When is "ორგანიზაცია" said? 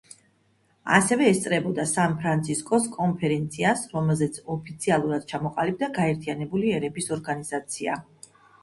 7.21-8.03